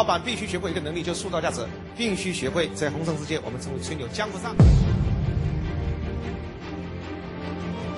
[0.00, 1.60] 老板必须学会一个能力，就是塑造价值，
[1.94, 4.08] 必须学会在红尘世界，我们称为吹牛。
[4.08, 4.56] 江湖上，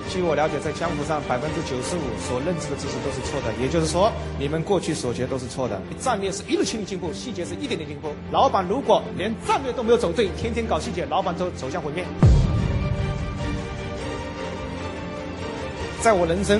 [0.09, 5.81] 据我了解，在江湖上百分之九十五所认知的知识都是错的，也就是说，你们过去所学都是错的。
[5.97, 8.13] 战略是一路清理进步，细节是一点点进步。
[8.33, 12.03] 老板如果连战略都没有走对，天天搞细节，老板都走向毁灭。
[16.01, 16.59] 在我人生。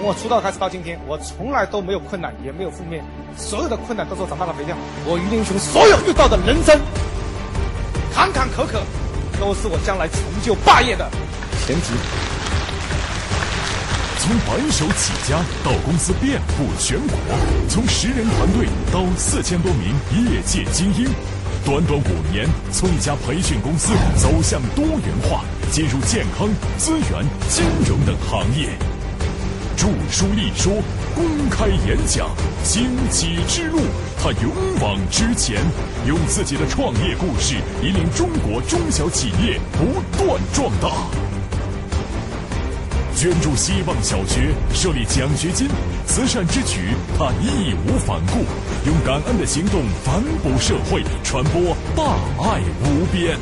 [0.00, 3.04] 从我出道开始到今天，我从来都没有困难，也没有负面，
[3.36, 4.74] 所有的困难都是我长大的肥料。
[5.04, 6.80] 我俞林雄所有遇到的人生
[8.10, 8.80] 坎坎坷坷，
[9.38, 11.06] 都是我将来成就霸业的
[11.66, 11.92] 前提。
[14.16, 17.18] 从白手起家到公司遍布全国，
[17.68, 21.04] 从十人团队到四千多名业界精英，
[21.62, 26.48] 短短五年，从一家培训公司走向多元化，进入健康、
[26.78, 28.70] 资源、金融等行业。
[29.80, 30.74] 著书立说，
[31.14, 32.28] 公开演讲，
[32.62, 33.78] 荆棘之路，
[34.18, 35.56] 他勇往直前，
[36.06, 40.90] 用自己的创业故事引领中国中小企业不断壮大。
[43.16, 45.66] 捐助希望小学，设立奖学金，
[46.06, 48.44] 慈善之举，他义无反顾，
[48.86, 52.02] 用感恩的行动反哺社会，传播大
[52.44, 53.38] 爱无边。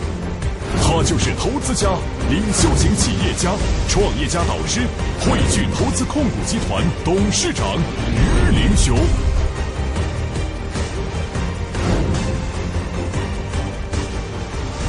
[0.83, 1.89] 他就是投资家、
[2.29, 3.53] 领袖型企业家、
[3.89, 4.81] 创业家导师，
[5.21, 8.97] 汇聚投资控股集团董事长于林雄。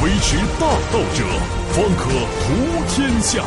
[0.01, 1.25] 维持大道者，
[1.73, 2.09] 方可
[2.41, 3.43] 图天下。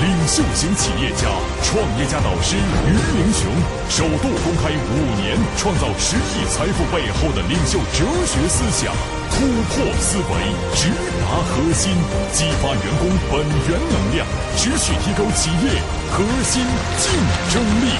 [0.00, 1.28] 领袖型企业家、
[1.62, 2.88] 创业家导师于
[3.20, 3.52] 林雄，
[3.90, 8.94] 首度公开五年创造十亿财富背后的领袖哲学思想，
[9.28, 10.32] 突破思维，
[10.74, 10.88] 直
[11.20, 11.92] 达核心，
[12.32, 16.64] 激发员工本源能量，持续提高企业核心
[16.96, 17.12] 竞
[17.52, 17.92] 争力。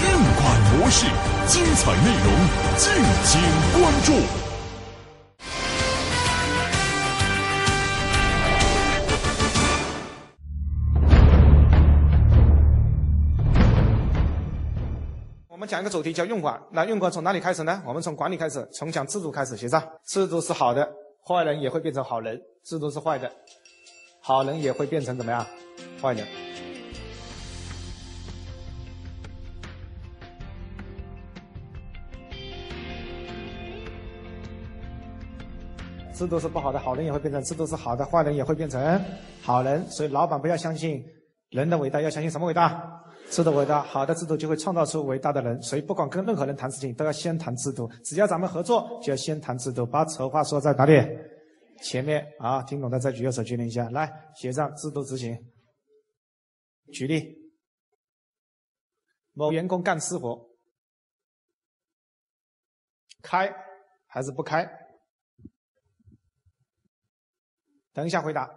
[0.00, 0.08] 运
[0.40, 1.04] 管模式，
[1.46, 2.32] 精彩内容，
[2.78, 2.90] 敬
[3.26, 3.38] 请
[3.78, 4.49] 关注。
[15.80, 17.82] 两个主题叫用管，那用管从哪里开始呢？
[17.86, 19.56] 我们从管理开始，从讲制度开始。
[19.56, 20.86] 写上，制度是好的，
[21.26, 23.32] 坏人也会变成好人；制度是坏的，
[24.20, 25.46] 好人也会变成怎么样？
[26.02, 26.26] 坏人。
[36.12, 39.02] 制度是不好的，好人也会变成；制度是好的，坏人也会变成
[39.42, 39.82] 好人。
[39.88, 41.02] 所以，老板不要相信
[41.48, 43.02] 人的伟大，要相信什么伟大？
[43.30, 45.62] 制度伟大，好的制度就会创造出伟大的人。
[45.62, 47.88] 所以不管跟任何人谈事情，都要先谈制度。
[48.04, 49.86] 只要咱们合作，就要先谈制度。
[49.86, 50.92] 把丑话说在哪里？
[51.82, 53.88] 前面啊，听懂的再举右手确认一下。
[53.90, 55.38] 来，写上制度执行。
[56.92, 57.52] 举例：
[59.32, 60.50] 某员工干私活，
[63.22, 63.50] 开
[64.06, 64.68] 还是不开？
[67.92, 68.50] 等一下回答。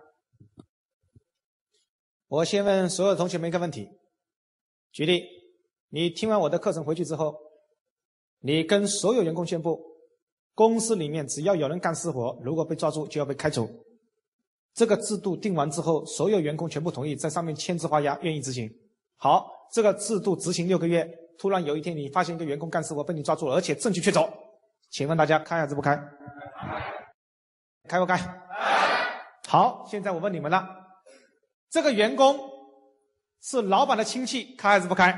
[2.27, 3.87] 我先问所有同学们一个问题。
[4.93, 5.23] 举例，
[5.89, 7.35] 你听完我的课程回去之后，
[8.41, 9.83] 你跟所有员工宣布，
[10.53, 13.67] 公司里面只要有人干私活，如果被抓住就要被开除。
[14.75, 18.71] 这个制度定完之后，所有员工全部同意，在上面签字画押，愿意执行。
[19.17, 24.31] 好，这个制度执行六个月，突然有一天你发现一个员工干私活被你抓住了，而且证据确凿，
[24.91, 25.99] 请问大家开还是不开？
[27.89, 28.15] 开不开？
[29.47, 30.63] 好，现在我问你们了，
[31.71, 32.52] 这个员工。
[33.43, 35.13] 是老板的亲戚，开还是不开？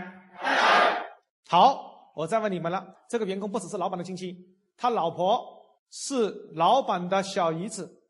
[1.47, 4.35] 好，我再问你们了，这个员工不只是老板的亲戚，
[4.76, 8.02] 他老婆是老板的小姨子，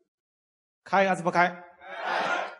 [0.82, 1.54] 开还是不开？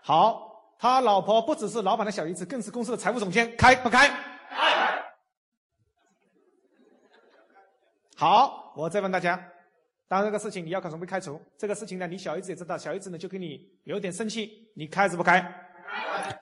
[0.02, 4.06] 好，他老婆不只是老板的小姨子，更是公司的财务总监，开不开？
[4.50, 5.02] 开。
[8.16, 9.42] 好，我再问大家，
[10.08, 15.62] 当这个事情你要可能被开除，这个事情呢，你小姨子也知道，小姨子呢就跟你有点生气，你开还是不开？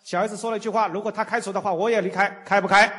[0.02, 2.90] 小孩子说了一句话：“如果他开除的话，我也离开，开不开？”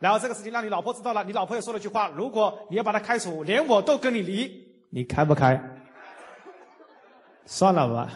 [0.00, 4.50] 然后这个事情让你老婆知道了，你老婆也说了句话：“如果你要把他开除，连我都跟你离，
[4.90, 5.60] 你开不开？”
[7.46, 8.10] 算了吧。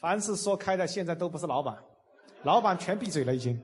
[0.00, 1.76] 凡是说开的，现在都不是老板，
[2.44, 3.60] 老板全闭嘴了已经。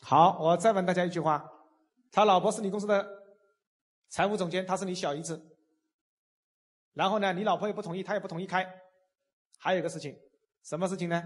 [0.00, 1.44] 好，我再问大家一句话：
[2.12, 3.04] 他老婆是你公司的
[4.08, 5.40] 财务总监，他是你小姨子。
[6.94, 8.64] 然后呢，你老婆也不同意，他也不同意开。
[9.62, 10.12] 还有一个事情，
[10.64, 11.22] 什么事情呢？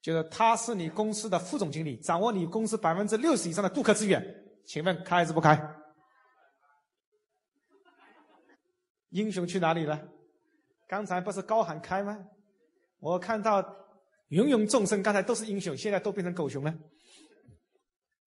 [0.00, 4.24] 就是他是你公司的副总经理，掌握你公司百分之六十以上的顾客资源，
[4.64, 5.60] 请问开还是不开？
[9.10, 10.00] 英雄去哪里了？
[10.86, 12.16] 刚才不是高喊开吗？
[13.00, 13.60] 我看到
[14.28, 16.72] 芸芸众生刚才都是英雄，现在都变成狗熊了。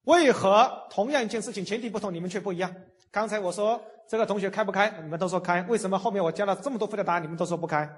[0.04, 2.76] 为何同样一件事情前提不同，你们却不一样？
[3.12, 7.90] 刚才我说这个同学开不开，你们都说开，为什么后面我加了这么多废的答案，你们都说不开？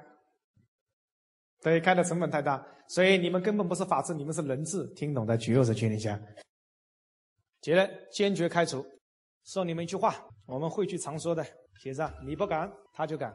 [1.68, 4.88] 对，开的成本太大，所以你们根本不是法治，你们是人治。
[4.96, 6.18] 听懂的举右手，确认一下。
[7.60, 8.86] 接着坚决开除。
[9.44, 10.16] 送你们一句话，
[10.46, 11.46] 我们会去常说的，
[11.82, 13.34] 写上：你不敢，他就敢；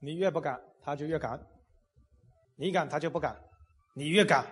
[0.00, 1.38] 你越不敢，他就越敢；
[2.56, 3.36] 你敢，他就不敢；
[3.94, 4.44] 你越敢，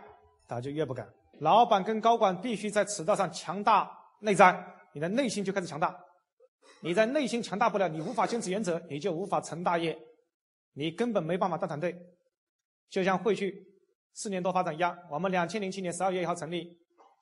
[0.47, 1.12] 他就越不敢。
[1.41, 4.64] 老板跟高管必须在此道上强大内在，
[4.94, 5.99] 你的内心就开始强大。
[6.81, 9.99] 你在内心强大不了，你无法坚持原则，你就无法成大业。
[10.76, 11.96] 你根本没办法带团队，
[12.90, 13.67] 就像汇聚
[14.12, 14.96] 四年多发展一样。
[15.11, 16.70] 我们两千零七年十二月一号成立，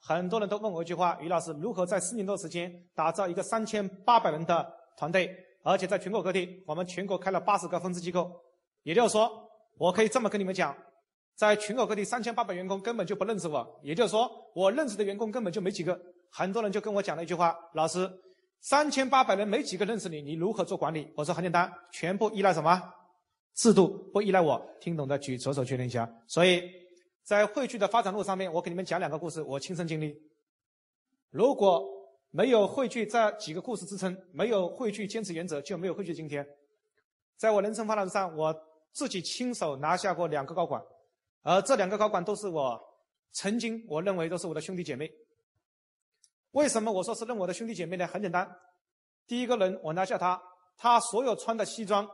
[0.00, 8.28] 很多人都问我一句话：于老师，如何在四年多时间打造一个三千八百人的团队，而且在全国各地，我们全国开了八十个分支机构。
[8.82, 9.30] 也就是说，
[9.78, 10.76] 我可以这么跟你们讲，
[11.36, 13.80] 在全国各地三千八百员工根本就不认识我。
[13.84, 15.96] 也就是说，我认识的员工根本就没几个。
[16.32, 18.10] 很多人就跟我讲了一句话：老师，
[18.60, 21.08] 三千八百人没几个认识你，你如何做管理？
[21.16, 22.82] 我说很简单，全部依赖什么？
[23.54, 26.12] 制度不依赖我，听懂的举左手确认一下。
[26.26, 26.62] 所以
[27.22, 30.14] 在汇聚的发展路上面，我给你们讲两个故事，我亲身经历。
[31.30, 31.82] 如果
[32.30, 36.44] 没有汇聚这几个故事支撑，没有汇聚坚持原则，就没有汇聚今天。
[37.36, 38.54] 在我人生发展路上，我
[38.92, 40.82] 自己亲手拿下过两个高管，
[41.42, 42.80] 而这两个高管都是我
[43.32, 45.08] 曾经我认为都是我的兄弟姐妹。
[46.50, 48.06] 为什么我说是认我的兄弟姐妹呢？
[48.06, 48.48] 很简单，
[49.26, 50.40] 第一个人我拿下他，
[50.76, 52.08] 他所有穿的西装。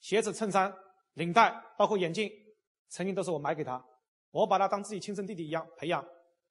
[0.00, 0.72] 鞋子、衬衫、
[1.14, 2.30] 领带，包括眼镜，
[2.88, 3.82] 曾经都是我买给他。
[4.30, 6.04] 我把他当自己亲生弟弟一样培养，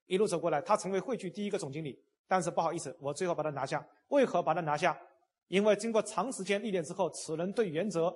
[0.06, 1.96] 一路走过来，他成为汇聚第一个总经理。
[2.26, 3.86] 但是不好意思，我最后把他拿下。
[4.08, 4.98] 为何把他拿下？
[5.46, 8.12] 因为经过长时间历练之后，此人对原则、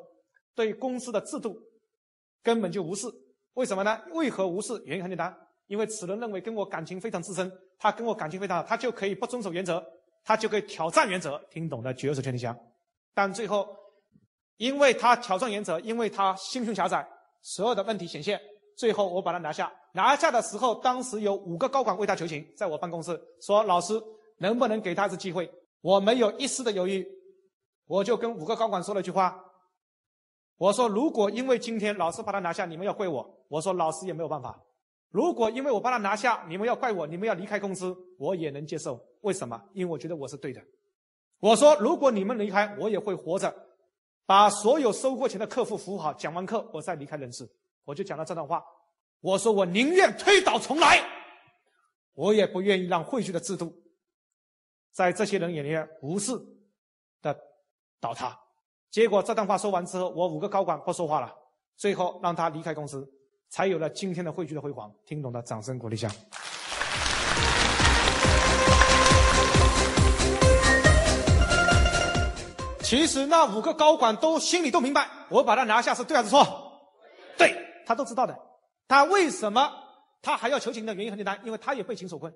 [0.55, 1.57] 对公司的制度
[2.43, 3.07] 根本就无视。
[3.55, 4.03] 为什么呢？
[4.13, 4.83] 为何无视？
[4.85, 5.33] 原因很简单，
[5.69, 9.81] 因为此人认为跟我感情非常之深，他跟我感情非常好，他就可以不遵守原则，
[10.25, 11.41] 他就可以挑战原则。
[11.49, 12.59] 听懂的举手，全体响。
[13.15, 13.80] 但最后。
[14.61, 17.07] 因为他挑战原则，因为他心胸狭窄，
[17.41, 18.39] 所有的问题显现。
[18.77, 23.99] 最后我把他拿下，拿下的时候，当时有五个高管为他求情，在我办公室说：“老师，
[24.37, 27.07] 能不能给他一次机会？”我没有一丝的犹豫，
[27.87, 29.43] 我就跟五个高管说了一句话
[30.59, 34.53] ：“我说，如果因为今天老师把他拿下，你们要怪我，我说老师也没有办法；
[35.09, 39.03] 如果因为我把他拿下，你们要怪我，你们要离开公司，我也能接受。
[39.23, 39.59] 为什么？
[39.73, 40.61] 因为我觉得我是对的。
[41.39, 43.51] 我说，如果你们离开，我也会活着。”
[44.31, 47.51] 把所有收过钱的客户服务好，讲完课我再离开人世，
[47.85, 48.65] 我就讲了这段话。
[49.19, 51.05] 我说我宁愿推倒重来，
[52.13, 53.75] 我也不愿意让汇聚的制度
[54.93, 56.31] 在这些人眼里无视
[57.21, 57.37] 的
[57.99, 58.39] 倒塌。
[58.89, 61.37] 结果这段话说完之后，我五个高管不说话了，
[61.75, 63.05] 最后让他离开公司，
[63.49, 64.95] 才有了今天的汇聚的辉煌。
[65.05, 66.09] 听懂的掌声鼓励一下。
[72.91, 76.45] 其实那五个高管都心里都明白，我把他拿下是对还是错？
[77.39, 77.57] 对
[77.87, 78.37] 他都知道的。
[78.89, 79.73] 他为什么
[80.21, 82.35] 他还要求情的原因很简单，因为他也被情所困。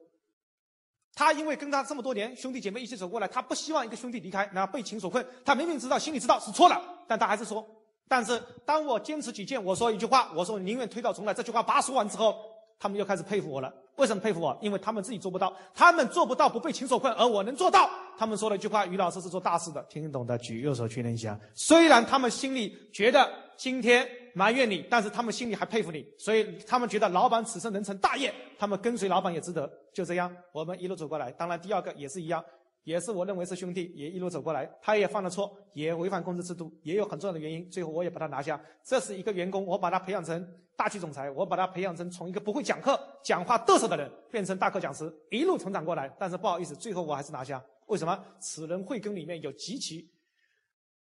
[1.12, 5.26] 他因为跟他这么多年兄弟姐妹一起走过来，他不希望一个兄弟离开，然后被情所困。
[5.44, 7.66] 他明明知道，心里知道是错了，但他还是说。
[8.06, 11.34] 但是当我坚持己见，我说一句话，我说宁愿推倒重来。
[11.34, 12.38] 这句话把说完之后，
[12.84, 13.74] 他们又开始佩服我了。
[13.96, 14.54] 为什么佩服我？
[14.60, 17.88] 因为他们自己做不到，他们做不到不被情所困，而我能做到。
[18.18, 23.26] 他们说了一句话：“于老师是做大事的，听懂的举右手确认一下。”虽然他们心里觉得
[23.56, 29.66] 今天埋怨你，但是他们心里还佩服你，所以他们觉得老板此生能成大业，他们跟随老板也值得。
[29.94, 31.32] 就这样，我们一路走过来。
[31.32, 32.44] 当然，第二个也是一样，
[32.84, 34.70] 也是我认为是兄弟，也一路走过来。
[34.80, 37.68] 他也犯了错，也违反公司制度，也有很重要的原因。
[37.70, 38.60] 最后，我也把他拿下。
[38.84, 46.14] 这是一个员工，我把他培养成大区总裁，我把他培养成从一个不会讲课、讲话嘚瑟的人，变成大课讲师，一路成长过来。
[46.18, 47.64] 但是不好意思，最后我还是拿下。
[47.86, 50.06] 为什么此人慧根里面有极其、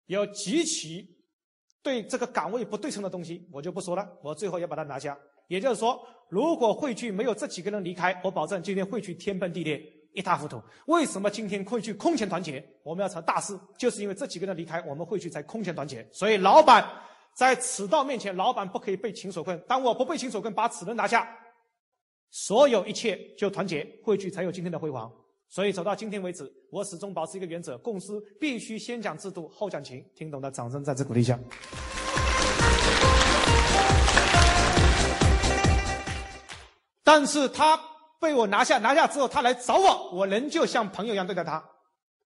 [0.07, 1.09] 有极其
[1.83, 4.07] 对这个岗位不对称的东西，我就不说了。
[4.23, 5.19] 我最后要把他拿下。
[5.49, 9.83] 也就是说，如果汇聚没有这几个人离开，我保证今天汇聚天崩地裂、
[10.13, 10.63] 一塌糊涂。
[10.87, 12.65] 为什么今天汇聚空前团结？
[12.83, 16.07] 我们要成大事，就是因为这几个人离开，我们汇聚才空前团结。
[16.13, 16.89] 所以，老板
[17.35, 19.61] 在此道面前，老板不可以被情所困。
[19.69, 21.29] 当我不被情所困，把此人拿下，
[22.31, 25.11] 所有一切就团结，汇聚才有今天的辉煌。
[25.49, 30.05] 所以走到今天为止，我始终保持一个原则：公司必须先讲制度，后讲情。
[30.15, 31.39] 听懂的，掌声再次鼓励一下。
[37.03, 37.77] 但是他
[38.21, 41.65] 被我拿下，拿下之后他来找我，我仍旧像朋友一样对待他，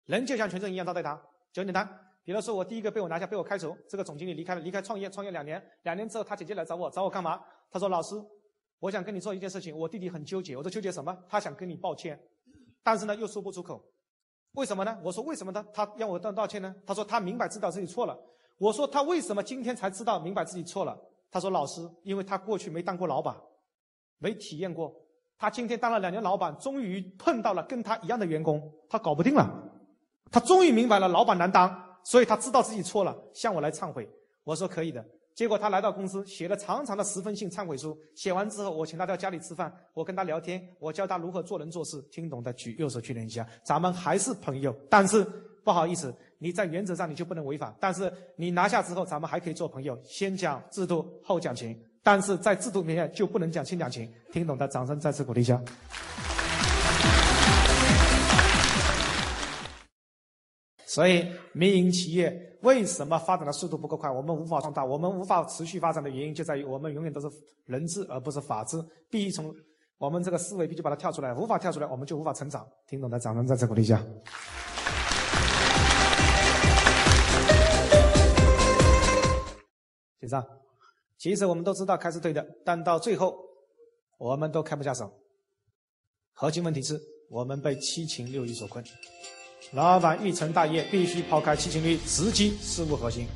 [0.06, 1.14] 仍旧像全镇一样招待他。
[1.52, 1.88] 就很简单，
[2.24, 7.40] 比如说我第一个被我拿下，被我开除，这个总经理离开了，离开创业，创业两年，两年之后他姐姐来找我，找我干嘛？
[7.70, 8.16] 他说：“老师，
[8.80, 11.16] 我想跟你做一件事情，我弟弟很纠结，我说纠结什么？
[11.28, 12.20] 他想跟你抱歉，
[12.82, 13.80] 但是呢又说不出口，
[14.52, 14.98] 为什么呢？
[15.02, 15.64] 我说为什么呢？
[15.72, 16.74] 他要我道道歉呢？
[16.84, 18.18] 他说他明白知道自己错了。
[18.58, 20.98] 我说他为什么今天才知道明白自己错了？
[21.30, 23.36] 他说老师，因为他过去没当过老板，
[24.18, 24.92] 没体验过。
[25.38, 29.50] 他今天当了两年老板，终于碰到了跟他一样的员工，他搞不定了。
[30.30, 34.08] 他终于明白了老板难当，所以他知道自己错了，向我来忏悔。
[34.42, 35.04] 我说可以的。
[35.34, 37.98] 结果他来到公司，写了长长的十封信忏悔书。
[38.14, 42.00] 写完之后，我请他到家里吃饭，我跟他聊天，我教他如何做人做事。
[42.10, 44.74] 听懂的举右手确认一下，咱们还是朋友。
[44.88, 45.24] 但是
[45.64, 47.74] 不好意思，你在原则上你就不能违法。
[47.80, 49.98] 但是你拿下之后，咱们还可以做朋友。
[50.04, 51.76] 先讲制度，后讲情。
[52.04, 54.06] 但是在制度面前就不能讲亲讲情。
[54.30, 55.58] 听懂的，掌声再次鼓励一下。
[60.84, 64.10] 所以，民营企业为什么发展的速度不够快？
[64.10, 67.26] 我们无法壮大，我们无法持续发展的原因就在于我们永远都是
[67.64, 68.76] 人治而不是法治。
[69.10, 69.52] 必须从
[69.96, 72.64] 我们这个思维必须把它跳出来，无法跳出来，我们就无法成长。
[72.86, 73.98] 听懂的，掌声再次鼓励一下。
[80.20, 80.44] 结账。
[81.16, 83.36] 其实我们都知道开是对的，但到最后，
[84.18, 85.10] 我们都开不下手。
[86.32, 88.84] 核心问题是我们被七情六欲所困。
[89.72, 93.26] 老板欲成大业，必须抛开七情六欲，直击事物核心。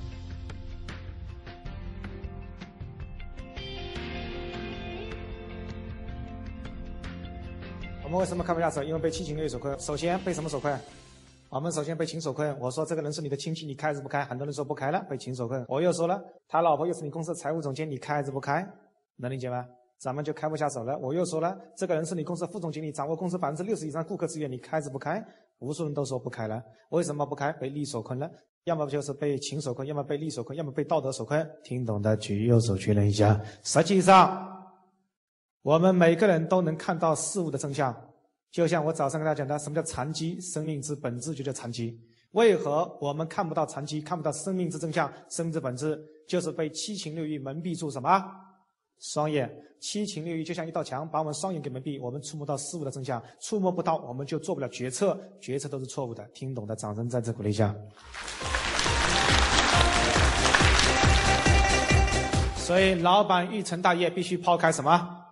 [8.05, 8.83] 我们为什么开不下手？
[8.83, 9.79] 因为被七情六欲所困。
[9.81, 10.79] 首先被什么所困？
[11.51, 12.55] 我们首先被情所困。
[12.61, 14.23] 我说这个人是你的亲戚，你开还是不开？
[14.25, 15.65] 很多人说不开了，被情所困。
[15.67, 18.67] 我又说了，他老婆又是你公司的财务总监，你开还是不开？
[19.17, 19.65] 能理解吗？
[19.99, 20.97] 咱们就开不下手了。
[20.99, 25.25] 我又说了，这个人是你公司副总经理，掌握公司百分之六十以上顾客资源，你开还是不开？
[25.61, 27.51] 无数人都说不开了，为什么不开？
[27.55, 28.31] 被利所困了，
[28.65, 31.51] 要么就是被情所困，要么被利所困，要么被道德所困。
[31.65, 33.41] 听懂的举右手确认一下。
[33.65, 34.71] 实际上，
[35.63, 37.93] 我们每个人都能看到事物的真相。
[38.51, 40.41] 就像我早上跟大家讲的，什么叫残疾？
[40.41, 41.99] 生命之本质就叫残疾。
[42.33, 45.11] 为何我们看不到残疾，看不到生命之真相？
[45.29, 48.25] 生命之本质就是被七情六欲蒙蔽住什么？
[49.01, 49.51] 双眼，
[49.81, 56.25] 七情六欲就像一道墙，把我们双眼给蒙蔽，我们触摸到事物的真相，触摸不到，我们就做不了决策，决策都是错误的。
[56.35, 57.75] 听懂的，掌声再次鼓励一下。
[62.57, 65.28] 所以，老板欲成大业，必须抛开什么？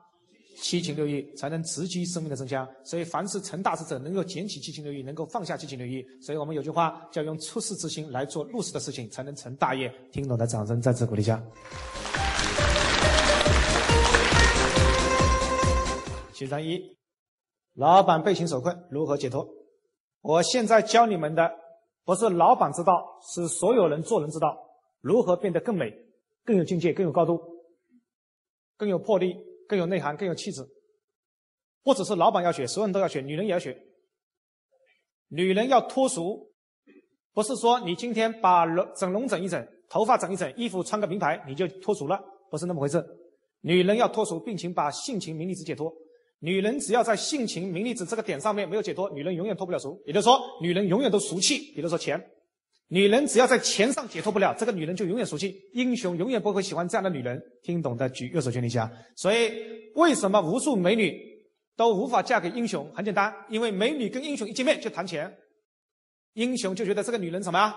[0.68, 2.66] 七情六欲，才能直击生命的真相。
[2.82, 6.04] 所以，凡是成大事者，能够捡起七情六欲，能够放下七情六欲。
[6.20, 9.88] 所以我们有句话叫用出世之心来做入世的事情，才能成大业。
[10.10, 11.40] 听懂的，掌声再次鼓励一下。
[16.32, 16.82] 七三一，
[17.74, 19.48] 老板被情所困，如何解脱？
[20.20, 21.48] 我现在教你们的，
[22.04, 24.58] 不是老板之道，是所有人做人之道，
[25.00, 25.92] 如何变得更美、
[26.44, 27.40] 更有境界、更有高度、
[28.76, 29.36] 更有魄力、
[29.68, 30.62] 更有内涵、更有气质。
[31.82, 33.76] 不只是老板要学，所有人都要学，女人也要学。
[35.28, 36.52] 女人要脱俗，
[37.32, 42.20] 不是说你今天把整容整一整，头发整一整，衣服穿个名牌，你就脱俗了，
[42.50, 43.04] 不是那么回事。
[43.60, 45.92] 女人要脱俗，并且把性情名利之解脱。
[46.40, 50.00] 女人只要在性情、名利子这个点上面没有解脱，女人永远脱不了俗。
[50.06, 51.72] 也就是说，女人永远都俗气。
[51.74, 52.20] 比如说钱，
[52.88, 55.60] 女人只要在钱上解脱不了，这个女人就永远俗气。
[55.72, 57.40] 英雄永远不会喜欢这样的女人。
[57.62, 58.90] 听懂的举右手，圈一下。
[59.16, 59.52] 所以，
[59.96, 61.20] 为什么无数美女
[61.76, 62.88] 都无法嫁给英雄？
[62.94, 65.32] 很简单，因为美女跟英雄一见面就谈钱，
[66.34, 67.74] 英雄就觉得这个女人什么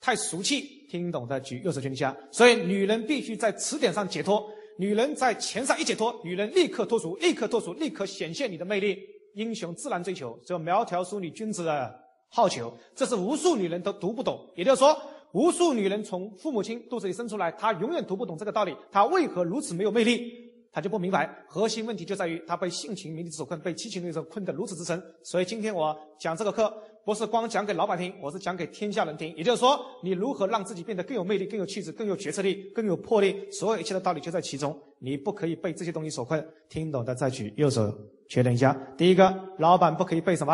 [0.00, 0.86] 太俗气。
[0.90, 2.16] 听懂的举右手，圈一下。
[2.32, 4.42] 所以，女人必须在词典上解脱。
[4.78, 8.98] 女人在钱上一解脱，女人立刻脱俗，立刻脱俗，立刻显现你的魅力。
[9.34, 11.94] 英雄自然追求，只有苗条淑女君子的
[12.28, 14.40] 好求，这是无数女人都读不懂。
[14.54, 14.96] 也就是说，
[15.32, 18.76] 无数女人从父母亲肚子里生出来，她永远读不懂这个道理。
[18.90, 20.32] 她为何如此没有魅力？
[20.72, 21.34] 她就不明白。
[21.48, 25.02] 核心问题就在于她被性情名利所困，被七情六欲困得如此之深。
[25.22, 26.72] 所以今天我讲这个课。
[27.06, 29.32] 不是光讲给老板听，我是讲给天下人听。
[29.36, 34.76] 也就是说，你如何让自己变得更有魅力、更有气质、更有决策力、更有魄力，所有一切的道理就在其中。
[34.98, 36.44] 你不可以被这些东西所困。
[36.68, 37.96] 听懂的再举右手
[38.28, 38.76] 确认一下。
[38.98, 40.52] 第一个，老板不可以被什么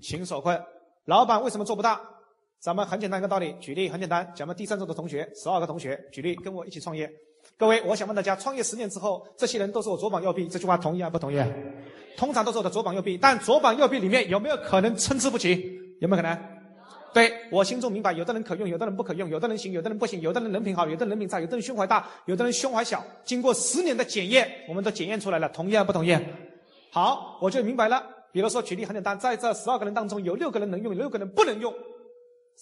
[0.00, 0.60] 情所困。
[1.04, 2.00] 老板为什么做不大？
[2.60, 4.32] 咱们很简单一个道理，举例很简单。
[4.34, 7.08] 咱们第三周的同学，十二个同学，举例跟我一起创业。
[7.56, 11.40] 各位，我想问大家，创业十年之后，这些人都是我左膀右臂，这句话同意还不同意？
[12.16, 15.80] 通常都是我的左膀右臂，但左膀右臂里面有没有可能参差不齐？
[16.00, 16.36] 有没有可能？
[17.14, 23.02] 对我心中明白，有的人可用，有的人不可用，有的人行，有的人不行，有的人人品好，有的人人品差，有的人胸怀大，有的人胸怀小。
[23.24, 26.16] 经过十年的检验，我们都检验出来了，同意还不同意？
[26.90, 28.17] 好，我就明白了。
[28.38, 31.74] 比如说，举例很简单，在这十二个人当中，有六个人能用，六个人不能用，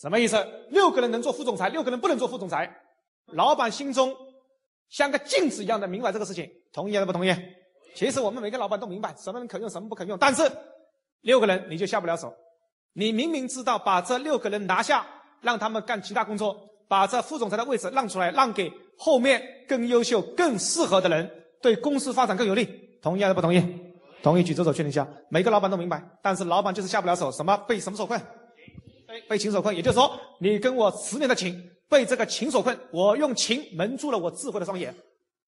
[0.01, 0.43] 什么意思？
[0.71, 2.75] 六个人能做副总裁，六个人不能做副总裁。
[3.27, 4.17] 老板心中
[4.89, 6.51] 像个镜子一样的明白这个事情。
[6.73, 7.31] 同意还是不同意？
[7.95, 10.17] 其实我们每个老板都明白什么人可用，什么不可用。
[10.19, 10.51] 但是
[11.21, 12.33] 六个人你就下不了手。
[12.95, 15.07] 你明明知道把这六个人拿下，
[15.43, 16.57] 让他们干其他工作，
[16.89, 21.31] 把这副总裁的位置让出来，让给后面更优秀、更适合的人，
[21.61, 22.67] 对公司发展更有利。
[23.03, 23.86] 同意还是不同意？
[24.27, 25.07] 同意举左手确认一下。
[25.29, 27.31] 每个老板都明白，但是老板就是下不了手。
[27.31, 28.21] 什么被什么所困？
[29.07, 29.73] 被被情所困。
[29.73, 32.77] 也就是说，你跟我十年的情，被这个情所困。
[32.91, 34.93] 我用情蒙住了我智慧的双眼。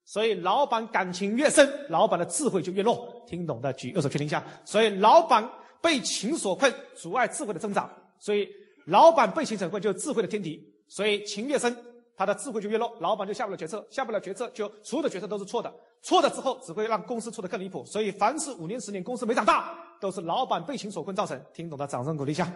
[0.04, 3.20] 所以，老板感情越深，老板的智慧就越弱。
[3.26, 4.40] 听懂的举右手确定一下。
[4.64, 5.50] 所以，老板
[5.82, 7.90] 被情所困，阻碍智慧的增长。
[8.20, 8.49] 所以，
[8.87, 10.56] 老板被情所困就是智慧的天敌。
[10.87, 11.76] 所以，情越深，
[12.18, 15.72] 他的智慧就越弱，老板就下不了决策，下不了决策，就所有的决策都是错的。
[16.02, 17.84] 错了之后，只会让公司错的更离谱。
[17.87, 21.40] 所以，凡是五年、十年公司没长大，都是老板被情所困造成。
[21.54, 22.50] 听懂的，掌声鼓励一下。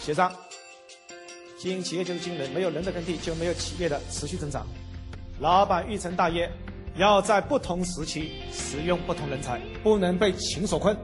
[0.00, 0.32] 协商。
[1.58, 4.66] 经营企业就是经营人，没有人的耕地就没有企业的持续增长。
[5.38, 6.50] 老板欲成大业，
[6.96, 10.96] 要在不同时期使用不同人才，不能被情所困。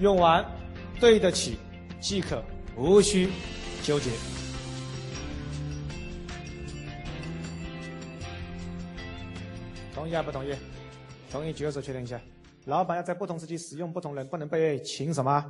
[0.00, 0.44] 用完
[0.98, 1.56] 对得起
[2.00, 2.42] 即可，
[2.76, 3.28] 无需
[3.82, 4.10] 纠结。
[9.94, 10.54] 同意还不同意？
[11.30, 12.18] 同意举个手确认一下。
[12.64, 15.44] 老板要在不同时期使用不同人，不能被情什么？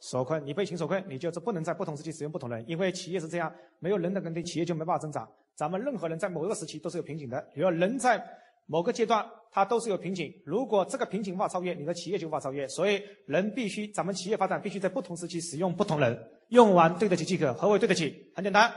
[0.00, 5.26] 所困，你被情所困，你就是不能在不同时期使用不同人，因为企业是这样，没有人的耕地，企业就没办法增长。
[5.54, 8.22] 咱们任何人在某一个时期都是有瓶颈的，比如人在
[8.68, 10.32] 某个阶段，他都是有瓶颈。
[10.44, 12.68] 如果这个瓶颈无法超越，你的企业就无法超越。
[12.68, 16.16] 所以人必须，咱们企业发展必须在不同时期使用不同人，
[16.50, 17.52] 用完对得起即可。
[17.54, 18.30] 何为对得起？
[18.36, 18.70] 很简单。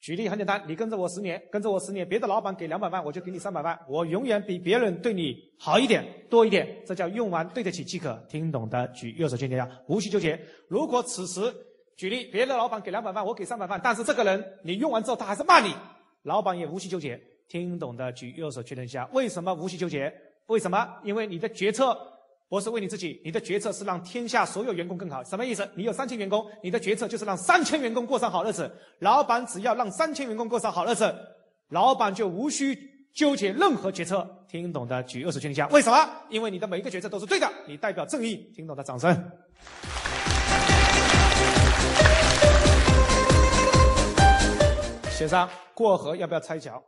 [0.00, 8.20] 举例很简单，你跟着我十年，跟着我十年，别的老板给两百万，我就给你三百万，我永远比别人对你好一点，多一点，这叫用完对得起即可。
[8.28, 10.40] 听懂的举右手圈一下，无需纠结。
[10.68, 11.40] 如果此时
[11.96, 15.72] 举例，别的老板给两百万，我给三百万，但是这个人你用完之后他还是骂你，
[16.22, 17.20] 老板也无需纠结。
[17.52, 20.10] 听懂的举右手确认一下，为什么无需纠结？
[20.46, 20.88] 为什么？
[21.04, 21.94] 因为你的决策。
[22.48, 25.24] 不是为你自己，你的决策是让天下所有员工更好。
[25.24, 25.66] 什么意思？
[25.74, 28.70] 你有三千员工，你的决策就是让三千员工过上好日子。
[29.00, 31.14] 老板只要让三千员工过上好日子，
[31.68, 32.78] 老板就无需
[33.14, 34.26] 纠结任何决策。
[34.48, 35.66] 听懂的举右手确认一下。
[35.68, 36.10] 为什么？
[36.28, 38.36] 因为你的每一个决策都是对的，你代表正义。
[38.54, 39.14] 听懂的掌声。
[45.10, 46.82] 协商过河要不要拆桥？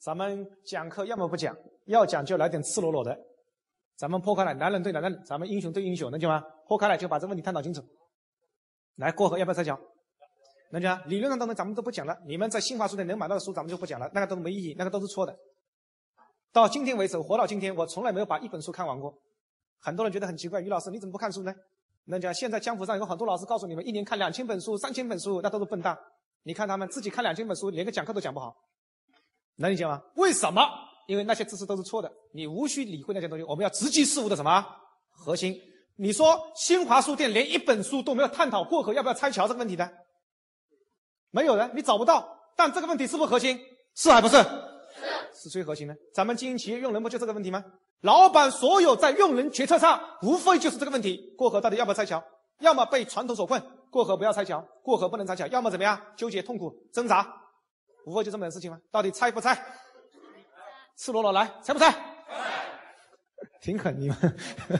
[0.00, 3.16] 咱们讲课要么不讲，要讲就来点赤裸裸的。
[3.96, 6.42] 咱们破开来，男人对男人，咱们英雄对英雄，能行吗？
[6.66, 7.82] 破开来就把这问题探讨清楚。
[8.96, 9.78] 来过河要不要再讲？
[10.70, 10.98] 能讲？
[11.06, 12.16] 理论上都能，咱们都不讲了。
[12.26, 15.36] 你们在新华书店能买到的书，咱们就不讲了，那个都没意义，那个都是错的。
[16.50, 19.14] 到今天为止，活到今天，我从来没有把一本书看完过。
[19.80, 21.52] 很多人觉得很奇怪，于老师你怎么不看书呢？
[22.06, 22.32] 能讲？
[22.32, 25.94] 现在江湖上有很多老师告诉你们，一年看两千本书、三千本书，那都是笨蛋。
[26.42, 28.56] 你看他们自己看两千本书，连个讲课都讲不好，
[29.60, 30.02] 能理解吗？
[30.16, 30.62] 为什么？
[31.06, 33.44] 因为那些知识都是错的，你无需理会那些东西。
[33.44, 34.64] 我们要直击事物的什么
[35.10, 35.54] 核心？
[35.96, 39.90] 你说新华书店连一本书都没有探讨过河要不要拆桥这个问题的，
[41.30, 42.26] 没有人，你找不到。
[42.56, 43.58] 但这个问题是不是核心？
[43.96, 44.36] 是还不是？
[44.36, 44.48] 是。
[45.42, 45.96] 是最核心的。
[46.14, 47.62] 咱们经营企业用人不就这个问题吗？
[48.02, 52.22] 老板所有在用人决策上，无非就是这个问题：过河到底要不要拆桥？
[52.60, 56.00] 要么被传统所困，过河不要拆桥，过河不能拆桥；要么怎么样？
[56.16, 57.26] 纠结、痛苦、挣扎，
[58.04, 58.80] 无非就这么点事情吗？
[58.90, 59.54] 到底拆不拆？
[60.96, 61.94] 赤裸裸来，拆不拆？
[63.60, 64.16] 挺狠你们，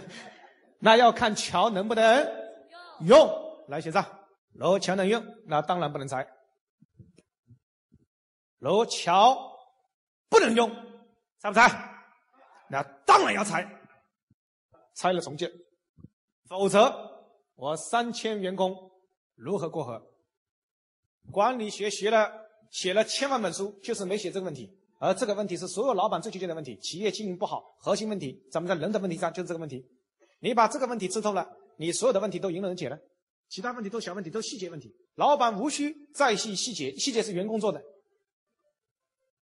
[0.80, 2.26] 那要看桥能不能
[3.00, 3.48] 用。
[3.68, 4.04] 来写上，
[4.52, 6.26] 如果桥能用，那当然不能拆。
[8.59, 9.38] 如果桥
[10.28, 10.68] 不能用，
[11.38, 11.68] 拆不拆？
[12.68, 13.66] 那当然要拆。
[14.96, 15.50] 拆了重建，
[16.48, 16.92] 否则
[17.54, 18.74] 我三千员工
[19.35, 20.02] 如何过河？
[21.30, 24.72] 管理学学了，写了千万本书，就是没写这个问题。
[24.98, 29.85] 而这个问题是所有老板最纠结的问题，企业经营不好，核心问题，咱们在人的问题上就是这个问题。
[30.40, 32.98] 你把这个问题吃透了，你所有的问题都迎刃而解了，
[33.48, 34.94] 其他问题都小问题，都细节问题。
[35.14, 37.83] 老板无需再细细节，细节是员工做的。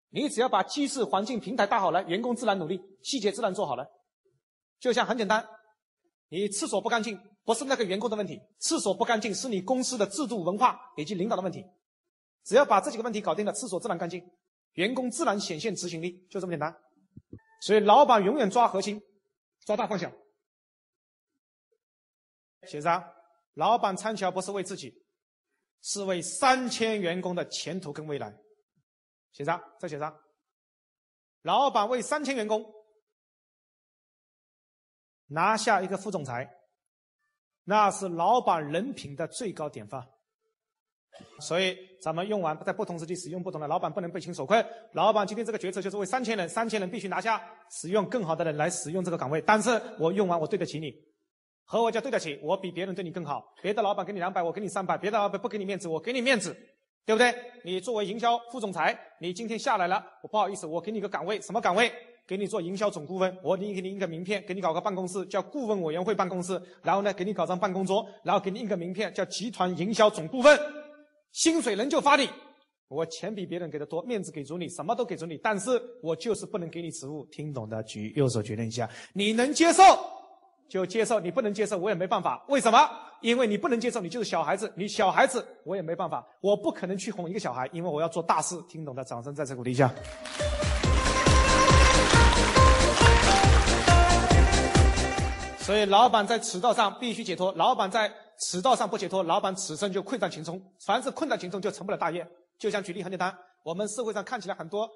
[0.09, 3.85] 你只要把机制、环境、平台搭好了，员工自然努力，细节自然做好了。
[4.79, 5.45] 就像很简单，
[6.29, 11.63] 你厕所不干净，不是那个员工的问题，厕所不干净是你公司的制度、文化以及领导的问题。
[12.43, 14.23] 只要把这几个问题搞定了，厕所自然干净。
[14.73, 16.75] 员工自然显现执行力，就这么简单。
[17.61, 19.01] 所以，老板永远抓核心，
[19.65, 20.11] 抓大放小。
[22.67, 23.03] 写上，
[23.53, 24.93] 老板参桥不是为自己，
[25.81, 28.35] 是为三千员工的前途跟未来。
[29.31, 30.19] 写上，再写上，
[31.43, 32.65] 老板为三千员工
[35.27, 36.51] 拿下一个副总裁，
[37.63, 40.12] 那是老板人品的最高典范。
[41.39, 44.65] 所以咱们用完在不同时期使用不同的，老板不能被情所困。
[44.93, 49.41] 老板今天这个决策就是为三千人，三千人必须拿下，使用更好的人来使用这个岗位。
[49.45, 50.93] 但是我用完我对得起你，
[51.65, 53.43] 和我叫对得起，我比别人对你更好。
[53.61, 56.55] 别的老板给你两百，我给你三百；别的老板不给你面子，我给你面子，
[57.05, 57.33] 对不对？
[57.63, 61.91] 你作为营销副总裁，你今天下来了，我不好意思，我给你个岗位，什么岗位？
[62.25, 70.57] 给你做营销总顾问，我你给你印个名片，给你搞个办公室叫顾问委员会办公室，然后呢给你搞张办公桌，然后给你印个名片叫集团营销总顾问，
[71.33, 72.29] 薪水仍旧发你，
[72.87, 79.83] 我钱比别人给的多，面子给足你，什么都给足你，但是我就是不能给你职务，听懂的举右手决定一下，你能接受
[80.69, 82.89] 就接受，你不能接受我也没办法，为什么？
[83.21, 89.91] 因为你不能接受，你就是小孩子，你小孩子我也没办法，我不可能去哄一个小孩，因为我要做大事，听懂的掌声再次鼓励一下。
[95.63, 97.49] 所以，老板在迟到上必须解脱。
[97.53, 100.61] 老板在迟到上不解脱，老板此生就困在其中。
[100.85, 102.27] 凡是困在其中，就成不了大业。
[102.59, 104.89] 就像举例很简单，我们社会上看起来很多，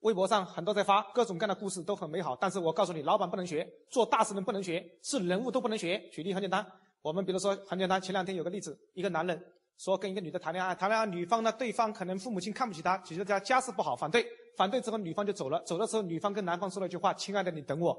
[0.00, 2.34] 微博上很多在发各种各样的故事，都很美好。
[2.34, 5.96] 但是我告诉你，老板不能学，做大事人不能学，是人物都不能学。
[6.10, 6.66] 举例很简单，
[7.00, 9.40] 我们比如说很简单，前两天有个例子，一个男人
[9.78, 14.26] 说跟一个女的谈恋爱，谈恋爱女方呢，对方可能父母亲看不起他，觉得他家世不好，反对，
[14.56, 15.62] 反对之后女方就走了。
[15.62, 17.96] 走的时候，女方跟男方说了一句话：“亲爱的，你等我，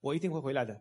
[0.00, 0.76] 我一定会回来的。”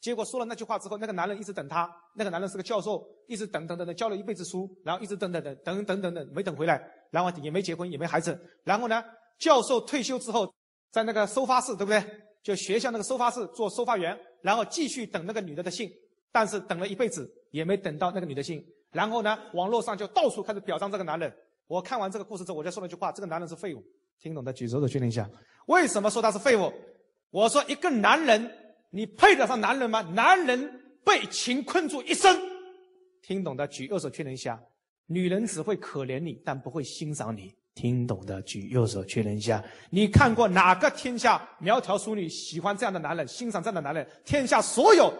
[0.00, 1.90] 结果说了那句话之后，那个男人一直等她。
[2.14, 6.80] 那个男人是个教授，一直等等等等，教了一辈子书，然后一直等等等等等等等，没等回来，
[7.10, 8.38] 然后也没结婚，也没孩子。
[8.64, 9.02] 然后呢，
[9.38, 10.52] 教授退休之后，
[10.90, 12.04] 在那个收发室，对不对？
[12.42, 15.90] 就学校那个收发室做收发员，然后继续等那个女的的信。
[16.30, 18.62] 但是等了一辈子也没等到那个女的信。
[18.92, 21.32] 然后呢，网络上就到处开始表彰这个男人。
[21.66, 23.82] 我看完这个故事之后，我就说了一句话：这个男人是废物。
[24.20, 25.26] 听懂的举手的确认一下。
[25.66, 26.70] 为什么说他是废物？
[27.30, 28.63] 我说一个男人。
[28.94, 30.00] 你配得上男人吗？
[30.14, 30.70] 男人
[31.04, 32.40] 被情困住一生，
[33.22, 34.56] 听懂的举右手确认一下。
[35.06, 37.52] 女人只会可怜你，但不会欣赏你。
[37.74, 39.60] 听懂的举右手确认一下。
[39.90, 44.06] 你看过哪个天下苗条淑女喜欢这样的男人，欣赏这样的男人？
[44.24, 45.12] 天下所有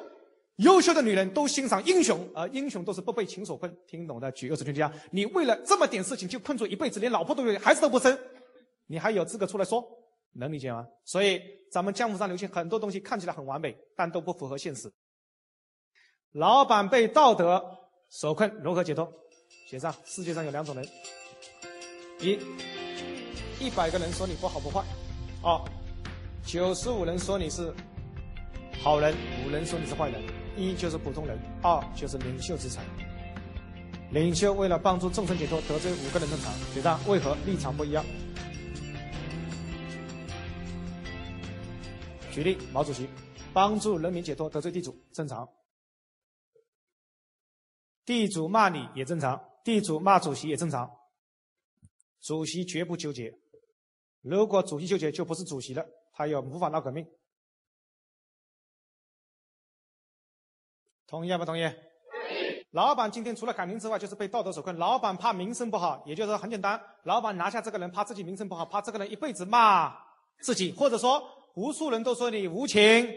[0.59, 3.77] 优秀的女人都欣赏英雄，而英雄都是不被情所困。
[3.89, 4.93] 听懂的举右手确认一下。
[5.11, 8.17] 你为了这么点事情就困住一辈子，连老婆都有，孩子都不生，
[8.87, 9.85] 你还有资格出来说？
[10.35, 10.87] 能理解吗？
[11.05, 14.93] 所以咱们江湖上流行很多东西，看起来很完美，但都不符合现实。
[16.33, 17.65] 老板被道德
[18.09, 19.11] 所困，如何解脱？
[19.69, 20.85] 写上：世界上有两种人：
[22.21, 22.39] 一，
[23.61, 24.83] 一百个人说你不好不坏；
[25.43, 25.61] 二，
[26.45, 27.73] 九十五人说你是
[28.83, 29.15] 好人，
[29.47, 30.21] 五人说你是坏人。
[30.57, 32.83] 一就是普通人，二就是领袖之才。
[34.13, 36.53] 领袖为了帮助众生解脱，得罪五个人正常。
[36.73, 38.05] 写上：为何立场不一样？
[42.35, 43.09] 举例，毛主席
[43.53, 45.47] 帮助人民解脱，得罪地主正常；
[48.05, 50.91] 地主骂你也正常，地主骂主席也正常。
[52.21, 53.33] 主席绝不纠结，
[54.21, 57.07] 如果主席纠结，就不是主席了，他又无法闹革命。
[61.07, 61.63] 同意不同意？
[62.73, 64.77] 老板今天除了感情之外，就是被道德所困。
[64.77, 69.97] 老板怕名声不好，也就是说很简单，老板拿下这个人，怕自己名声不好，怕这个人一辈子骂
[70.41, 71.23] 自己，或者说。
[71.55, 73.09] 无数人都说你无情、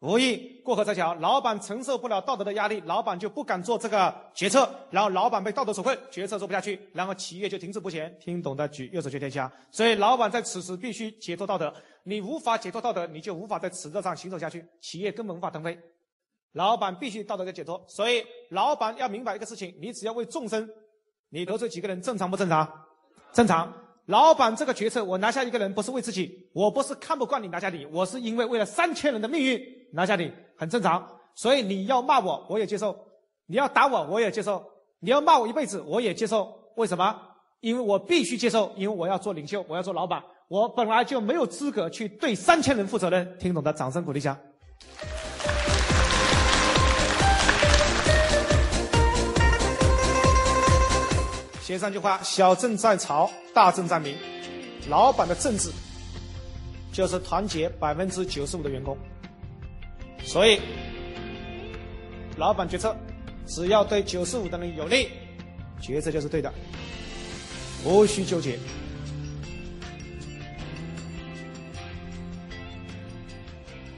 [0.00, 8.14] 无义、过河拆桥，老板承受不了道德的压力，老板就不敢做这个决策，然后老板被道德所困，决策做不下去，然后企业就停滞不前。
[8.20, 9.50] 听懂的举右手举天下。
[9.70, 15.78] 所以老板在此时必须解脱道德，你无法解脱道德，你就无法在此道上行走下去，企业根本无法腾飞。
[16.52, 20.68] 老板必须道德的解脱，所以老板要明白一个事情：你只要为众生，
[21.30, 22.70] 你得罪几个人正常不正常？
[23.32, 23.72] 正常。
[24.06, 29.62] 老板这个决策，我拿下一个人不是为自己，我不是看不惯你拿下你，我是因为为了三千人的命运
[29.92, 31.06] 拿下你，很正常。
[31.34, 32.92] 所以你要骂我，我也接受；
[33.46, 34.60] 你要打我，我也接受；
[35.00, 36.52] 你要骂我一辈子，我也接受。
[36.76, 37.16] 为什么？
[37.60, 43.38] 因为我必须接受，因为我要做领袖，我要做老板，我本来就没有资格去对三千人负责任。
[43.38, 44.36] 听懂的，掌声鼓励一下。
[51.62, 54.16] 写上句话：小政在朝，大政在民。
[54.88, 55.70] 老板的政治
[56.92, 58.98] 就是团结百分之九十五的员工。
[60.24, 60.60] 所以，
[62.36, 62.96] 老板决策
[63.46, 65.08] 只要对九十五的人有利，
[65.80, 66.52] 决策就是对的，
[67.84, 68.58] 无需纠结。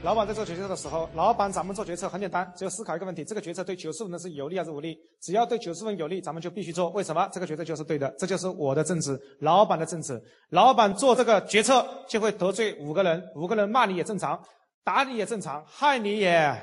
[0.05, 4.95] 老板在做决策的时候，老板咱们做决策很简单，只有思考一个问题：这个决策对九十五人是有利还是无利？
[5.19, 6.91] 只要对九十分有利，咱们就必须做。
[6.91, 7.27] 为什么？
[7.33, 10.21] 这个决策就是对的，这就是我的政治，老板的政治。
[10.49, 14.39] 老板做这个决策就会得罪五个人，五个人骂你也正常，
[14.83, 16.55] 打你也正常，害你也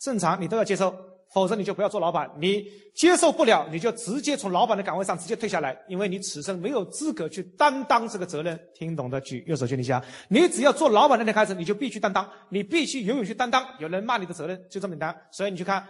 [0.00, 0.94] 正常，你都要接受。
[1.32, 2.30] 否则你就不要做老板。
[2.38, 2.64] 你
[2.94, 8.58] 接受不了，你就直接从老板的岗位上直接退下来，因为你此生没有资格去担当这个责任。
[8.74, 10.02] 听懂的举右手确定一下。
[10.28, 15.16] 你只要做老板那天开始，你就必须担当，你必须永远去担当有人骂你的责任，就这么简单。
[15.30, 15.86] 所以你去看，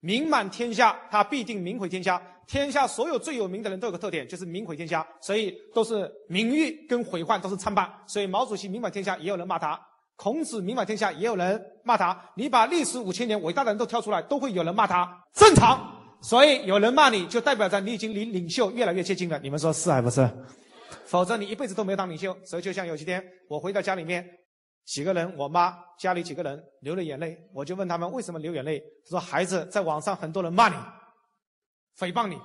[0.00, 2.20] 名满天下，他必定名毁天下。
[2.46, 7.88] 天下所有最有名的人都有个特点，就是名毁天下，所以都是名誉跟毁患都是参半。
[8.08, 9.80] 所以毛主席名满天下，也有人骂他。
[10.20, 12.14] 孔子名满天下，也有人骂他。
[12.34, 15.98] 你把历史五千年伟大的人都挑出来，都会有人骂他，正常。
[16.20, 19.38] 所以有人骂你就代表着你已经离领袖越来越接近了。
[19.38, 20.28] 你们说是还不是？
[21.06, 22.36] 否则你一辈子都没有当领袖。
[22.44, 24.22] 所以就像有几天我回到家里面，
[24.84, 28.78] 几个人，我妈家里几个人流了眼泪，我就问他们为什么流眼泪。
[29.06, 30.74] 他说孩子在网上很多人骂你，
[31.98, 32.38] 诽谤你。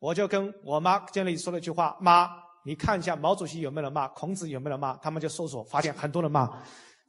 [0.00, 2.28] 我就跟我妈建里说了一句话，妈。
[2.64, 6.50] 你看一下毛主席有没有人骂，孔子有没有人骂，他们就搜索发现很多人骂，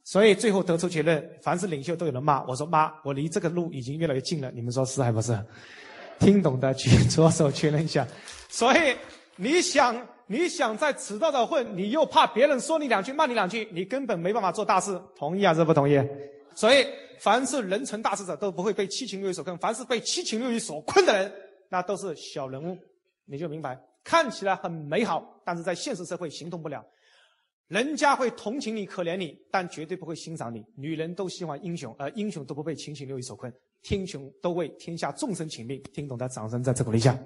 [0.04, 2.42] 所以最后得出结论，凡是领袖都有人骂。
[2.44, 5.38] 我说妈，我离这个路已经越来越近了，你们说是还不是？
[6.18, 8.06] 听懂的举左手确认一下。
[8.48, 8.96] 所以
[9.36, 9.94] 你想
[10.26, 15.00] 你想在此道的混，你又怕别人说你两句骂你两句，你根本没办法做大事。
[15.16, 16.00] 同意还是不同意？
[16.54, 16.86] 所以
[17.18, 21.32] 凡是人成大事者都不会被七情六欲所困，凡是被七情六欲所困的人，
[21.68, 22.78] 那都是小人物，
[23.24, 23.78] 你就明白。
[24.04, 26.84] 看起来很美好，但是在现实社会行动不了。
[27.68, 30.62] 人家会同情你、可怜你，但绝对不会欣赏你。
[30.76, 33.50] 女人都喜欢英雄，而英雄都不被情情六欲所困。
[33.88, 35.82] 英雄都为天下众生请命。
[35.94, 37.18] 听懂的掌声在这鼓励下。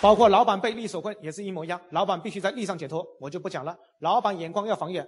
[0.00, 3.76] 包括老板被利所困也是一模一样，老板必须在利上解脱，我就不讲了。
[4.00, 5.06] 老板眼光要放远。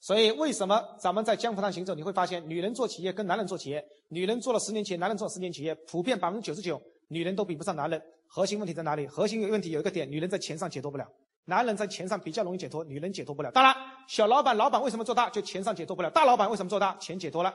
[0.00, 6.80] 所以为什么咱们在江湖上行走，你会发现女人做企业跟男人做企业，女人做了十年企业，男人做了十年企业，普遍百分之九十九。
[7.08, 9.06] 女人都比不上男人，核心问题在哪里？
[9.06, 11.06] 核心问题有一个点，女人在钱上解脱不了，
[11.44, 13.50] 男人在钱上比较容易解脱，女人解脱不了。
[13.52, 13.74] 当然，
[14.08, 15.30] 小老板、老板为什么做大？
[15.30, 16.10] 就钱上解脱不了。
[16.10, 16.96] 大老板为什么做大？
[16.96, 17.54] 钱解脱了，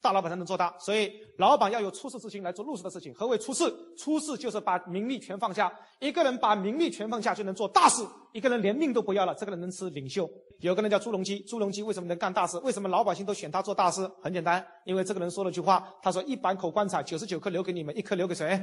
[0.00, 0.74] 大老板才能做大。
[0.78, 3.12] 所以，老板要有出世之心来做入世的事情。
[3.14, 3.64] 何为出世？
[3.96, 5.72] 出世就是把名利全放下。
[6.00, 8.04] 一个人把名利全放下，就能做大事。
[8.32, 10.28] 一个人连命都不要了，这个人能吃领袖。
[10.60, 12.56] 有个人叫朱镕基，朱镕基为什么能干大事？
[12.58, 14.08] 为什么老百姓都选他做大事？
[14.22, 18.58] 很简单，因为这个人说了句话，他说：“一百口棺材，九十九颗留给你们，一颗留给谁？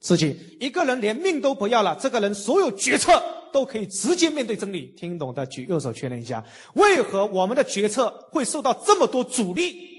[0.00, 0.56] 自己。
[0.58, 4.86] 一个人连命都不要了，这个人所有决策都可以直接面对真理。
[4.96, 6.42] 听懂的举右手确认一下。
[6.74, 9.89] 为何我们的决策会受到这么多阻力？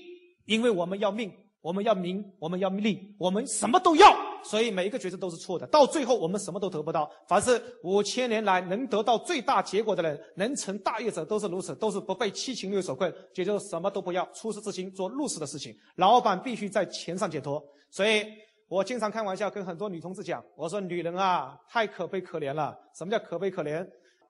[0.51, 7.09] 因为我们要命，我们要名，我们要利，我们什么都要。”所以每一个决策都是错的，到最后我们什么都得不到。
[7.29, 15.73] 凡是五千年来能得到最大结果的人，能成大业者都是如此，都是不被七情六欲所困，也就是什么都不要，出世之心做入世的事情。
[15.95, 17.63] 老板必须在钱上解脱。
[17.91, 18.25] 所以
[18.67, 22.75] 我经常开玩笑跟很多女同志讲，我说女人啊，太可悲可怜了。
[22.97, 23.87] 什么叫可悲可怜？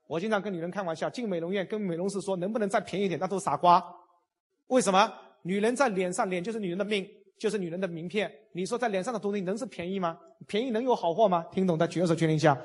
[0.08, 3.82] 我经常跟女人开玩笑，进美容院跟美容师说能不能再便宜点，那都是傻瓜。
[4.68, 5.10] 为什么？
[5.44, 7.08] 女人在脸上，脸就是女人的命。
[7.38, 10.16] 就是女人的名片，你说在脸上的东西能是便宜吗？
[10.46, 11.44] 便宜能有好货吗？
[11.52, 12.56] 听懂的举个手确认一下。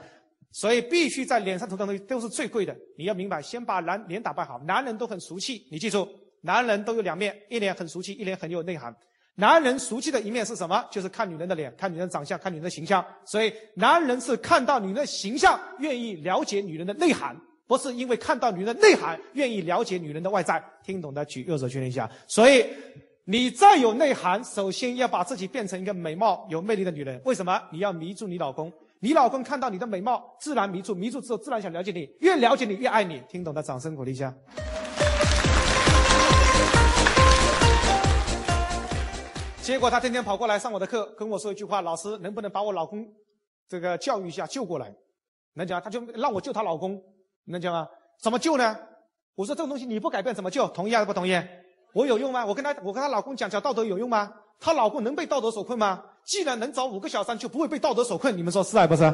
[0.52, 2.76] 所以必须在脸上涂的东西都是最贵的。
[2.98, 4.60] 你要明白，先把男脸打扮好。
[4.66, 6.06] 男人都很俗气，你记住，
[6.42, 8.94] 男人都有两面，一脸很俗气，一脸很有内涵。
[9.36, 10.86] 男人俗气的一面是什么？
[10.90, 13.02] 就是看女人的脸，看女人长相，看女人的形象。
[13.24, 17.34] 所以男人是看到女人的形象，愿意了解女人的内涵，
[17.66, 20.62] 不是因为看到女人的内涵，愿意了解女人的外在。
[20.82, 22.10] 听懂的举右手确认一下。
[22.26, 22.66] 所以。
[23.28, 27.20] 你再有内涵，首先要把自己变成一个美貌、有魅力的女人。
[27.24, 27.60] 为什么？
[27.72, 33.20] 你要迷住你老公，你老公看到你的美貌，自然迷住，迷住之后自然想了解你，越了解你越爱你。
[33.28, 34.32] 听懂的，掌声鼓励一下。
[39.60, 43.04] 结果他天天跑过来上我的课，跟我说一句话：“老师，能不能把我老公
[43.68, 44.94] 这个教育一下，救过来？”
[45.54, 45.82] 能讲？
[45.82, 47.02] 他就让我救她老公，
[47.46, 47.88] 能讲吗？
[48.20, 48.76] 怎么救呢？
[49.34, 50.66] 我说这种东西你不改变怎么救？
[50.68, 51.40] 同意还是不同意？
[51.92, 52.44] 我有用吗？
[52.44, 54.32] 我跟她，我跟她老公讲讲道德有用吗？
[54.58, 56.02] 她老公能被道德所困吗？
[56.24, 58.36] 既然能找五个小三，就不会被道德所困。
[58.36, 59.12] 你们说是还不是？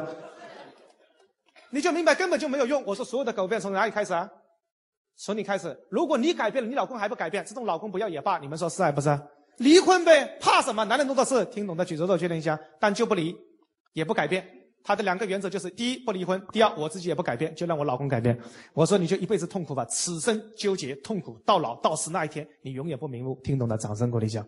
[1.69, 2.83] 你就明白根本就没有用。
[2.85, 4.29] 我说所有的改变从哪里开始啊？
[5.17, 5.77] 从你开始。
[5.89, 8.37] 如果你改变了，你老公还不改变，这种老公不要也罢。
[8.39, 9.19] 你们说是还不是？
[9.57, 10.83] 离婚呗，怕什么？
[10.85, 11.45] 男人多的是。
[11.45, 12.59] 听懂的举手手确认一下。
[12.79, 13.35] 但就不离，
[13.93, 14.47] 也不改变。
[14.85, 18.37] 他的两个原则就是：第一，不离婚；第二，我自己也不改变，就让我老公改变。
[18.73, 23.39] 我说你就一辈子痛苦吧，此生纠结痛苦到老到死那一天，你永远不瞑目。
[23.45, 24.45] 听懂的，掌声鼓励一下。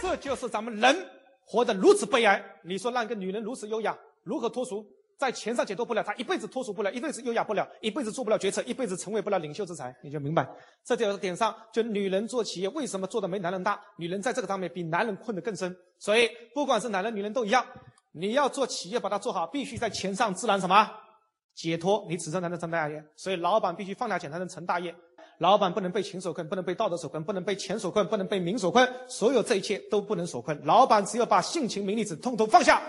[0.00, 0.96] 这就是咱们人
[1.44, 2.42] 活得如此悲哀。
[2.64, 4.82] 你说让一个女人如此优雅，如何脱俗？
[5.18, 10.46] 在钱上解脱不了，他一辈子脱俗不了，一辈子优雅不了，一辈子做不了决策，一辈子成为不了领袖之才，你就明白。
[10.84, 13.80] 这条点上，就女人做企业为什么做的没男人大？
[13.96, 15.74] 女人在这个上面比男人困得更深。
[15.98, 17.64] 所以，不管是男人女人都一样，
[18.12, 20.90] 你要做企业把它做好，必须在钱上自然什么
[21.54, 23.02] 解脱，你此生才能成大业。
[23.16, 24.94] 所以，老板必须放下钱才能成大业。
[25.38, 30.58] 老板不能被情所困，不能被道德所困，不能被钱所困，不能被名所困，所有这一切都不能所困。
[30.64, 32.82] 老板只有把性情名利子通通放下，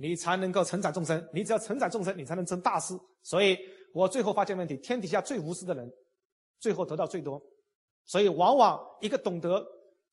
[0.00, 1.22] 你才能够成长众生。
[1.30, 2.98] 你只要成长众生，你才能成大事。
[3.22, 3.58] 所以
[3.92, 5.86] 我最后发现问题：天底下最无私的人，
[6.58, 7.40] 最后得到最多。
[8.06, 9.62] 所以，往往一个懂得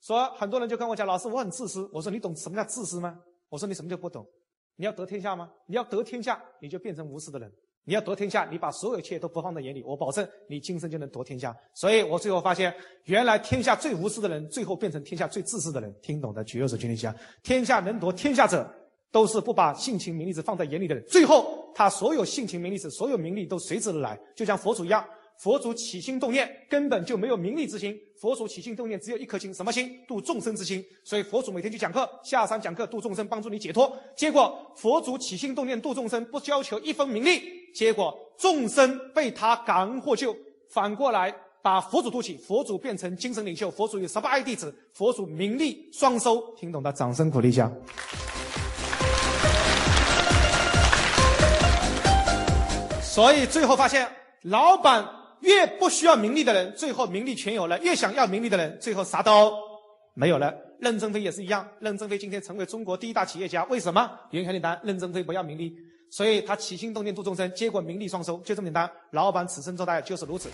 [0.01, 4.27] 说，很多人就跟我讲：“老师，我很自私。”我说：“你懂什么叫自私吗？”我说：“你什么就不懂？
[4.75, 5.49] 你要得天下吗？
[5.67, 7.49] 你要得天下，你就变成无私的人。”
[7.87, 11.55] 你要夺天下，你把所有一切都不放在眼里，我保证你今生就能夺天下。
[11.73, 15.97] 所以我最后发现，原来天下最无私的人，最后变成天下最自私的人。
[16.01, 17.15] 听懂的举右手，举一下。
[17.43, 18.69] 天下能夺天下者，
[19.11, 21.03] 都是不把性情名利子放在眼里的人。
[21.07, 25.05] 最后，他所有性情名利子，所有名利都随之而来，就像佛祖一样。
[25.37, 29.95] 佛祖起心动念根本就没有名利之心，佛祖起心动念只有一颗心，什么心？
[30.07, 30.83] 度众生之心。
[31.03, 33.95] 所以佛祖每天去讲课，下山讲课度众生，帮助你解脱。
[34.15, 37.39] 结果佛祖起心动念度众生，不要求一分名利，
[37.71, 40.35] 结果众生被他感恩获救，
[40.69, 46.43] 反过来把佛祖度起，佛祖变成精神领袖，佛祖有十八爱弟子，佛祖名利双收。
[46.55, 47.71] 听懂的掌声鼓励一下。
[53.17, 54.07] 所以最后发现，
[54.43, 55.03] 老板。
[55.41, 59.53] 越不需要名利的人，最后名利全有了；越想要名利的人，最后啥都
[60.15, 60.51] 没有了。
[60.79, 64.09] 任正非也是一样，任正非今天成为中国第一大企业家，为什么？
[64.31, 65.75] 原因很简单，任正非不要名利，
[66.11, 68.91] 所以他起心动念度众生，结果名利双收，就这么简单。
[69.11, 70.49] 老板此生做大就是如此。